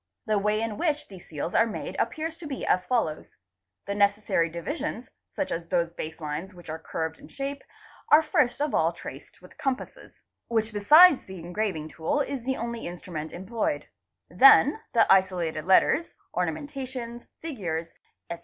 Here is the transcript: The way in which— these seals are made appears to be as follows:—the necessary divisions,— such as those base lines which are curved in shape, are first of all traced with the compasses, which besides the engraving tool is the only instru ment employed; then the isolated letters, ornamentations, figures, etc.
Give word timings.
The 0.25 0.39
way 0.39 0.59
in 0.63 0.79
which— 0.79 1.07
these 1.09 1.27
seals 1.29 1.53
are 1.53 1.67
made 1.67 1.95
appears 1.99 2.35
to 2.39 2.47
be 2.47 2.65
as 2.65 2.87
follows:—the 2.87 3.93
necessary 3.93 4.49
divisions,— 4.49 5.11
such 5.35 5.51
as 5.51 5.67
those 5.67 5.91
base 5.93 6.19
lines 6.19 6.55
which 6.55 6.71
are 6.71 6.79
curved 6.79 7.19
in 7.19 7.27
shape, 7.27 7.63
are 8.09 8.23
first 8.23 8.59
of 8.61 8.73
all 8.73 8.93
traced 8.93 9.43
with 9.43 9.51
the 9.51 9.57
compasses, 9.57 10.19
which 10.47 10.73
besides 10.73 11.25
the 11.25 11.37
engraving 11.37 11.87
tool 11.87 12.19
is 12.19 12.43
the 12.45 12.57
only 12.57 12.85
instru 12.85 13.13
ment 13.13 13.31
employed; 13.31 13.89
then 14.27 14.79
the 14.95 15.05
isolated 15.13 15.65
letters, 15.65 16.15
ornamentations, 16.33 17.27
figures, 17.39 17.93
etc. 18.31 18.39